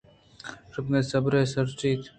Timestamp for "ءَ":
1.05-1.09